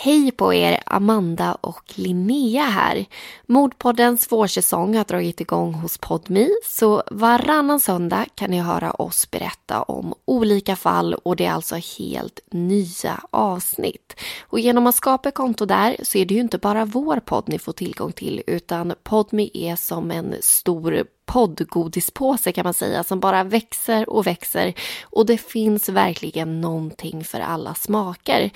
Hej 0.00 0.30
på 0.30 0.54
er, 0.54 0.82
Amanda 0.86 1.54
och 1.54 1.92
Linnea 1.94 2.64
här. 2.64 3.06
Mordpoddens 3.46 4.32
vårsäsong 4.32 4.96
har 4.96 5.04
dragit 5.04 5.40
igång 5.40 5.74
hos 5.74 5.98
Podmi 5.98 6.50
så 6.64 7.02
varannan 7.10 7.80
söndag 7.80 8.26
kan 8.34 8.50
ni 8.50 8.60
höra 8.60 8.90
oss 8.90 9.30
berätta 9.30 9.82
om 9.82 10.14
olika 10.24 10.76
fall 10.76 11.14
och 11.14 11.36
det 11.36 11.44
är 11.44 11.52
alltså 11.52 11.76
helt 11.98 12.40
nya 12.50 13.20
avsnitt. 13.30 14.20
Och 14.40 14.60
genom 14.60 14.86
att 14.86 14.94
skapa 14.94 15.28
ett 15.28 15.34
konto 15.34 15.64
där 15.64 15.96
så 16.02 16.18
är 16.18 16.24
det 16.24 16.34
ju 16.34 16.40
inte 16.40 16.58
bara 16.58 16.84
vår 16.84 17.20
podd 17.20 17.44
ni 17.46 17.58
får 17.58 17.72
tillgång 17.72 18.12
till 18.12 18.42
utan 18.46 18.94
Podmi 19.02 19.50
är 19.54 19.76
som 19.76 20.10
en 20.10 20.34
stor 20.40 21.04
poddgodispåse 21.28 22.52
kan 22.52 22.64
man 22.64 22.74
säga 22.74 23.04
som 23.04 23.20
bara 23.20 23.44
växer 23.44 24.10
och 24.10 24.26
växer 24.26 24.74
och 25.02 25.26
det 25.26 25.38
finns 25.38 25.88
verkligen 25.88 26.60
någonting 26.60 27.24
för 27.24 27.40
alla 27.40 27.74
smaker. 27.74 28.50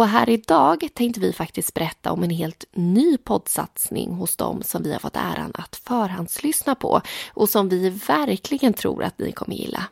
Och 0.00 0.08
här 0.08 0.30
idag 0.30 0.88
tänkte 0.94 1.20
vi 1.20 1.32
faktiskt 1.32 1.74
berätta 1.74 2.12
om 2.12 2.22
en 2.22 2.30
helt 2.30 2.64
ny 2.72 3.16
poddsatsning 3.16 4.14
hos 4.14 4.36
dem 4.36 4.62
som 4.62 4.82
vi 4.82 4.92
har 4.92 4.98
fått 4.98 5.16
äran 5.16 5.50
att 5.54 5.76
förhandslyssna 5.76 6.74
på 6.74 7.00
och 7.34 7.48
som 7.48 7.68
vi 7.68 7.90
verkligen 7.90 8.72
tror 8.72 9.04
att 9.04 9.18
ni 9.18 9.32
kommer 9.32 9.56
gilla. 9.56 9.84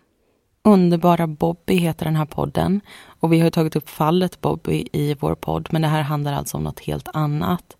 Underbara 0.62 1.26
Bobby 1.26 1.74
heter 1.74 2.04
den 2.04 2.16
här 2.16 2.26
podden 2.26 2.80
och 3.20 3.32
vi 3.32 3.40
har 3.40 3.50
tagit 3.50 3.76
upp 3.76 3.88
fallet 3.88 4.40
Bobby 4.40 4.88
i 4.92 5.14
vår 5.14 5.34
podd 5.34 5.68
men 5.70 5.82
det 5.82 5.88
här 5.88 6.02
handlar 6.02 6.32
alltså 6.32 6.56
om 6.56 6.64
något 6.64 6.80
helt 6.80 7.08
annat. 7.12 7.76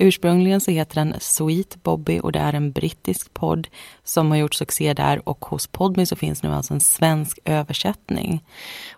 Ursprungligen 0.00 0.60
så 0.60 0.70
heter 0.70 0.94
den 0.94 1.14
Sweet 1.20 1.82
Bobby 1.82 2.20
och 2.22 2.32
det 2.32 2.38
är 2.38 2.52
en 2.52 2.72
brittisk 2.72 3.34
podd 3.34 3.68
som 4.04 4.30
har 4.30 4.38
gjort 4.38 4.54
succé 4.54 4.94
där 4.94 5.28
och 5.28 5.44
hos 5.44 5.66
Podme 5.66 6.06
så 6.06 6.16
finns 6.16 6.42
nu 6.42 6.54
alltså 6.54 6.74
en 6.74 6.80
svensk 6.80 7.38
översättning. 7.44 8.44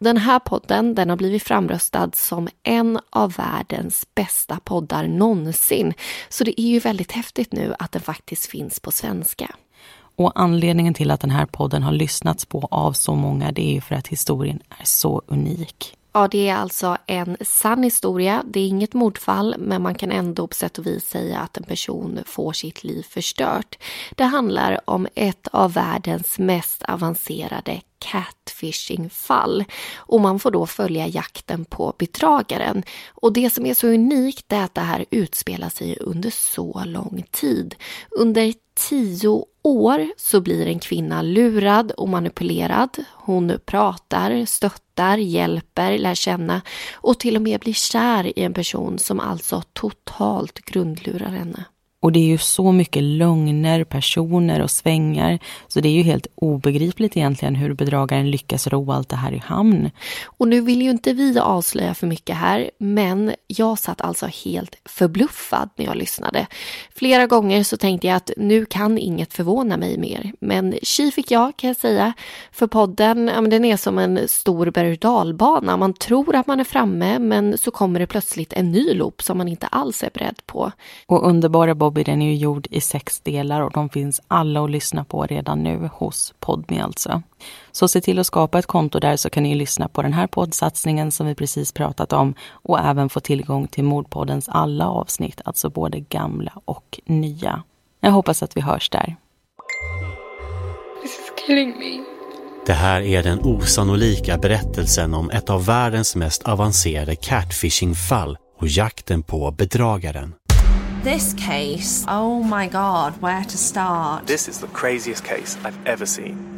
Den 0.01 0.17
här 0.17 0.39
podden 0.39 0.95
den 0.95 1.11
har 1.11 1.17
blivit 1.17 1.43
framröstad 1.43 2.11
som 2.15 2.49
en 2.63 2.99
av 3.11 3.33
världens 3.33 4.07
bästa 4.15 4.61
poddar 4.65 5.07
någonsin. 5.07 5.95
Så 6.29 6.45
det 6.45 6.61
är 6.61 6.67
ju 6.67 6.79
väldigt 6.79 7.13
häftigt 7.13 7.53
nu 7.53 7.75
att 7.79 7.93
den 7.93 8.03
faktiskt 8.03 8.47
finns 8.47 8.81
på 8.81 8.91
svenska. 8.91 9.55
Och 10.17 10.33
anledningen 10.35 10.95
till 10.95 11.11
att 11.11 11.21
den 11.21 11.31
här 11.31 11.47
podden 11.47 11.83
har 11.83 11.93
lyssnats 11.93 12.47
på 12.47 12.69
av 12.71 12.93
så 12.93 13.15
många 13.15 13.53
det 13.53 13.63
är 13.63 13.73
ju 13.73 13.81
för 13.81 13.95
att 13.95 14.09
historien 14.09 14.61
är 14.69 14.85
så 14.85 15.23
unik. 15.27 15.97
Ja, 16.13 16.29
det 16.29 16.49
är 16.49 16.55
alltså 16.55 16.97
en 17.07 17.37
sann 17.41 17.83
historia. 17.83 18.43
Det 18.47 18.61
är 18.61 18.67
inget 18.67 18.95
mordfall, 18.95 19.55
men 19.59 19.83
man 19.83 19.95
kan 19.95 20.13
ändå 20.13 20.47
på 20.47 20.55
sätt 20.55 20.79
och 20.79 20.87
vis 20.87 21.09
säga 21.09 21.39
att 21.39 21.57
en 21.57 21.65
person 21.65 22.19
får 22.27 22.53
sitt 22.53 22.85
liv 22.85 23.03
förstört. 23.03 23.79
Det 24.17 24.25
handlar 24.25 24.81
om 24.85 25.09
ett 25.15 25.49
av 25.53 25.73
världens 25.73 26.39
mest 26.39 26.83
avancerade 26.83 27.81
catfishing-fall 27.99 29.65
och 29.97 30.21
man 30.21 30.39
får 30.39 30.51
då 30.51 30.67
följa 30.67 31.07
jakten 31.07 31.65
på 31.65 31.95
bedragaren. 31.99 32.83
Och 33.09 33.33
det 33.33 33.51
som 33.51 33.67
är 33.67 33.75
så 33.75 33.87
unikt 33.87 34.53
är 34.53 34.65
att 34.65 34.75
det 34.75 34.81
här 34.81 35.05
utspelar 35.11 35.69
sig 35.69 35.97
under 36.01 36.31
så 36.31 36.83
lång 36.85 37.25
tid. 37.31 37.75
Under 38.11 38.55
tio 38.75 39.45
år 39.63 40.09
så 40.17 40.41
blir 40.41 40.67
en 40.67 40.79
kvinna 40.79 41.23
lurad 41.23 41.91
och 41.91 42.09
manipulerad. 42.09 43.05
Hon 43.15 43.59
pratar, 43.67 44.45
stöttar, 44.45 45.19
hjälper, 45.19 45.99
lär 45.99 46.15
känna 46.15 46.61
och 46.95 47.19
till 47.21 47.37
och 47.37 47.43
med 47.43 47.61
blir 47.61 47.73
kär 47.73 48.39
i 48.39 48.43
en 48.43 48.55
person 48.55 48.99
som 48.99 49.21
alltså 49.21 49.63
totalt 49.73 50.59
grundlurar 50.59 51.31
henne. 51.31 51.65
Och 52.03 52.13
det 52.13 52.19
är 52.19 52.25
ju 52.25 52.39
så 52.39 52.73
mycket 52.73 53.03
lögner, 53.03 53.85
personer 53.85 54.61
och 54.63 54.71
svängar. 54.71 55.39
Så 55.69 55.81
det 55.81 55.89
är 55.89 55.93
ju 55.93 56.03
helt 56.03 56.27
obegripligt 56.35 57.17
egentligen 57.17 57.55
hur 57.55 57.75
bedragaren 57.75 58.31
lyckas 58.31 58.67
ro 58.67 58.93
allt 58.93 59.09
det 59.09 59.17
här 59.17 59.33
i 59.33 59.39
hamn. 59.39 59.91
Och 60.25 60.49
nu 60.49 60.61
vill 60.61 60.83
ju 60.83 60.91
inte 60.91 61.13
vi 61.13 61.39
avslöja 61.39 61.95
för 61.95 62.07
mycket 62.07 62.37
här, 62.37 62.71
men 62.79 63.35
jag 63.47 63.79
satt 63.79 64.01
alltså 64.01 64.27
helt 64.27 64.77
förbluffad 64.85 65.71
när 65.77 65.85
jag 65.85 65.97
lyssnade. 65.97 66.47
Flera 66.95 67.27
gånger 67.27 67.63
så 67.63 67.77
tänkte 67.77 68.07
jag 68.07 68.17
att 68.17 68.31
nu 68.37 68.67
kan 68.67 68.99
inget 68.99 69.35
förvåna 69.35 69.77
mig 69.77 69.99
mer. 69.99 70.33
Men 70.41 70.75
tji 70.83 71.11
fick 71.11 71.31
jag 71.31 71.57
kan 71.57 71.69
jag 71.69 71.77
säga. 71.77 72.13
För 72.53 72.67
podden, 72.67 73.31
ja, 73.35 73.41
den 73.41 73.65
är 73.65 73.77
som 73.77 73.99
en 73.99 74.29
stor 74.29 74.71
berg 74.71 74.97
dalbana. 74.97 75.77
Man 75.77 75.95
tror 75.95 76.35
att 76.37 76.47
man 76.47 76.61
är 76.61 76.65
framme, 76.65 77.19
men 77.19 77.59
så 77.59 77.71
kommer 77.71 78.01
det 78.01 78.07
plötsligt 78.07 78.53
en 78.53 78.73
ny 78.73 78.95
loop 78.95 79.23
som 79.23 79.39
man 79.39 79.49
inte 79.49 79.67
alls 79.67 80.03
är 80.03 80.11
beredd 80.15 80.47
på. 80.47 80.73
Och 81.07 81.29
underbara 81.29 81.75
Bobby 81.91 82.05
den 82.05 82.23
är 82.23 82.27
ju 82.27 82.35
gjord 82.35 82.67
i 82.71 82.81
sex 82.81 83.21
delar 83.21 83.61
och 83.61 83.73
de 83.73 83.89
finns 83.89 84.21
alla 84.29 84.65
att 84.65 84.71
lyssna 84.71 85.05
på 85.05 85.23
redan 85.23 85.63
nu 85.63 85.91
hos 85.93 86.35
Podme 86.41 86.81
alltså. 86.81 87.23
Så 87.73 87.89
se 87.89 88.01
till 88.01 88.19
att 88.19 88.27
skapa 88.27 88.59
ett 88.59 88.67
konto 88.67 88.99
där 89.01 89.17
så 89.17 89.31
kan 89.31 89.43
ni 89.43 89.55
lyssna 89.55 89.89
på 89.89 90.03
den 90.03 90.13
här 90.13 90.27
poddsatsningen 90.27 91.13
som 91.13 91.27
vi 91.27 91.35
precis 91.35 91.73
pratat 91.73 92.13
om 92.13 92.35
och 92.51 92.79
även 92.79 93.09
få 93.09 93.21
tillgång 93.21 93.69
till 93.69 93.85
Mordpoddens 93.85 94.49
alla 94.49 94.89
avsnitt, 94.89 95.41
alltså 95.45 95.71
både 95.71 96.01
gamla 96.01 96.53
och 96.65 97.01
nya. 97.05 97.63
Jag 98.01 98.11
hoppas 98.11 98.43
att 98.43 98.57
vi 98.57 98.61
hörs 98.61 98.91
där. 98.91 99.17
This 101.03 101.11
is 101.11 101.33
killing 101.47 101.69
me. 101.69 102.05
Det 102.67 102.73
här 102.73 103.01
är 103.01 103.23
den 103.23 103.41
osannolika 103.43 104.39
berättelsen 104.39 105.15
om 105.15 105.31
ett 105.31 105.51
av 105.51 105.65
världens 105.67 106.17
mest 106.17 106.43
avancerade 106.43 107.17
catfishing-fall 107.17 108.39
och 108.61 108.69
jakten 108.69 109.23
på 109.23 109.51
bedragaren. 109.51 110.35
This 111.05 111.35
case, 111.35 112.05
oh 112.09 112.43
my 112.43 112.69
god, 112.69 113.13
where 113.21 113.45
to 113.45 113.57
start? 113.57 114.27
This 114.27 114.49
is 114.49 114.59
the 114.59 114.67
craziest 114.67 115.25
case 115.25 115.59
I've 115.65 115.93
ever 115.93 116.07
seen. 116.07 116.57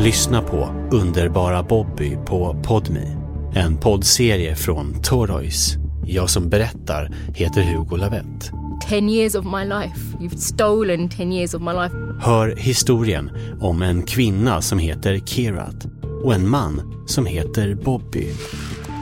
Lyssna 0.00 0.42
på 0.42 0.88
Underbara 0.92 1.62
Bobby 1.62 2.16
på 2.26 2.62
Podmi. 2.62 3.16
En 3.54 3.76
poddserie 3.76 4.56
från 4.56 5.02
Toroys. 5.02 5.76
Jag 6.06 6.30
som 6.30 6.48
berättar 6.48 7.10
heter 7.34 7.62
Hugo 7.62 7.96
Lavett. 7.96 8.50
10 8.88 9.08
years 9.08 9.34
of 9.34 9.44
my 9.44 9.64
life. 9.64 10.16
You've 10.20 10.36
stolen 10.36 11.08
10 11.08 11.32
years 11.32 11.54
of 11.54 11.62
my 11.62 11.72
life. 11.72 11.94
Hör 12.20 12.56
historien 12.56 13.30
om 13.60 13.82
en 13.82 14.02
kvinna 14.02 14.62
som 14.62 14.78
heter 14.78 15.18
Kirat 15.18 15.86
och 16.24 16.34
en 16.34 16.48
man 16.48 17.04
som 17.06 17.26
heter 17.26 17.74
Bobby. 17.74 18.26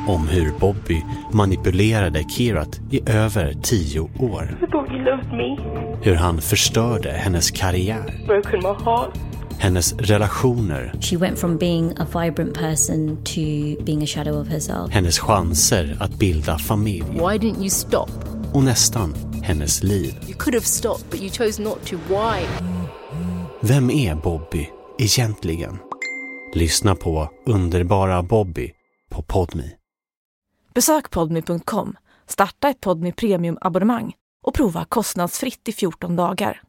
Om 0.08 0.28
hur 0.28 0.52
Bobby 0.60 1.02
manipulerade 1.32 2.24
Kirat 2.24 2.80
i 2.90 3.10
över 3.10 3.52
tio 3.62 4.00
år. 4.00 4.58
You 4.90 4.98
loved 5.04 5.32
me. 5.32 5.56
Hur 6.02 6.14
han 6.14 6.40
förstörde 6.40 7.10
hennes 7.10 7.50
karriär, 7.50 8.24
Broken 8.26 8.58
my 8.60 8.84
heart. 8.84 9.10
hennes 9.58 9.92
relationer, 9.92 10.92
She 11.00 11.16
went 11.16 11.38
from 11.38 11.56
being 11.58 11.92
a 11.98 12.06
vibrant 12.22 12.54
person 12.54 13.16
to 13.24 13.40
being 13.84 14.02
a 14.02 14.06
shadow 14.06 14.40
of 14.40 14.48
herself. 14.48 14.92
hennes 14.92 15.18
chanser 15.18 15.96
att 16.00 16.18
bilda 16.18 16.58
familj 16.58 17.04
Why 17.12 17.18
didn't 17.38 17.58
you 17.58 17.70
stop? 17.70 18.10
och 18.52 18.62
nästan 18.64 19.14
hennes 19.42 19.82
liv. 19.82 20.14
You 20.28 20.34
could 20.38 20.54
have 20.54 20.64
stopped, 20.66 21.10
but 21.10 21.20
you 21.20 21.30
chose 21.30 21.62
not 21.62 21.86
to. 21.86 21.96
Why? 22.08 22.46
Vem 23.60 23.90
är 23.90 24.14
Bobby 24.14 24.68
egentligen? 24.98 25.78
Lyssna 26.54 26.94
på 26.94 27.28
Underbara 27.46 28.22
Bobby 28.22 28.70
på 29.10 29.22
Podmi. 29.22 29.70
Besök 30.78 31.10
podmi.com, 31.10 31.96
starta 32.26 32.68
ett 32.68 32.80
podmi 32.80 33.12
premium-abonnemang 33.12 34.14
och 34.46 34.54
prova 34.54 34.84
kostnadsfritt 34.84 35.68
i 35.68 35.72
14 35.72 36.16
dagar. 36.16 36.62